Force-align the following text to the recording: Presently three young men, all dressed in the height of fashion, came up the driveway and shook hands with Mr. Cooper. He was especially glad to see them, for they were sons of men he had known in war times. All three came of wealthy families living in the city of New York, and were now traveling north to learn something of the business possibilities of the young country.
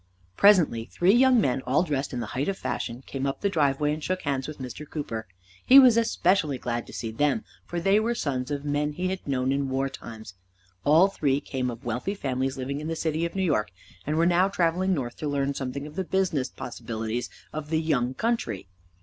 Presently 0.35 0.85
three 0.85 1.13
young 1.13 1.39
men, 1.39 1.61
all 1.67 1.83
dressed 1.83 2.11
in 2.11 2.21
the 2.21 2.25
height 2.33 2.47
of 2.47 2.57
fashion, 2.57 3.03
came 3.05 3.27
up 3.27 3.41
the 3.41 3.51
driveway 3.51 3.93
and 3.93 4.03
shook 4.03 4.23
hands 4.23 4.47
with 4.47 4.57
Mr. 4.57 4.89
Cooper. 4.89 5.27
He 5.63 5.77
was 5.77 5.95
especially 5.95 6.57
glad 6.57 6.87
to 6.87 6.91
see 6.93 7.11
them, 7.11 7.43
for 7.67 7.79
they 7.79 7.99
were 7.99 8.15
sons 8.15 8.49
of 8.49 8.65
men 8.65 8.93
he 8.93 9.09
had 9.09 9.27
known 9.27 9.51
in 9.51 9.69
war 9.69 9.89
times. 9.89 10.33
All 10.85 11.07
three 11.07 11.39
came 11.39 11.69
of 11.69 11.85
wealthy 11.85 12.15
families 12.15 12.57
living 12.57 12.81
in 12.81 12.87
the 12.87 12.95
city 12.95 13.25
of 13.27 13.35
New 13.35 13.43
York, 13.43 13.69
and 14.07 14.17
were 14.17 14.25
now 14.25 14.47
traveling 14.47 14.95
north 14.95 15.17
to 15.17 15.27
learn 15.29 15.53
something 15.53 15.85
of 15.85 15.95
the 15.95 16.03
business 16.03 16.49
possibilities 16.49 17.29
of 17.53 17.69
the 17.69 17.79
young 17.79 18.15
country. 18.15 18.67